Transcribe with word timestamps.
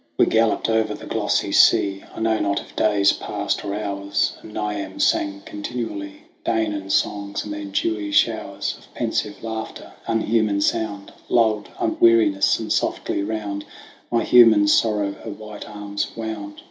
Oisin. 0.15 0.15
We 0.17 0.25
galloped 0.31 0.67
over 0.67 0.95
the 0.95 1.05
glossy 1.05 1.51
sea: 1.51 1.99
76 1.99 1.99
THE 1.99 1.99
WANDERINGS 1.99 2.01
OF 2.01 2.09
OISIN 2.09 2.25
I 2.25 2.33
know 2.43 2.49
not 2.49 2.59
if 2.59 2.75
days 2.75 3.13
passed 3.13 3.63
or 3.63 3.75
hours, 3.75 4.33
And 4.41 4.51
Niamh 4.51 4.99
sang 4.99 5.41
continually 5.45 6.23
Danaan 6.43 6.89
songs, 6.91 7.43
and 7.43 7.53
their 7.53 7.65
dewy 7.65 8.11
showers 8.11 8.73
Of 8.79 8.91
pensive 8.95 9.43
laughter, 9.43 9.93
unhuman 10.07 10.61
sound, 10.61 11.13
Lulled 11.29 11.69
weariness, 11.99 12.57
and 12.57 12.73
softly 12.73 13.21
round 13.21 13.63
My 14.11 14.23
human 14.23 14.67
sorrow 14.67 15.11
her 15.23 15.29
white 15.29 15.69
arms 15.69 16.07
wound. 16.17 16.55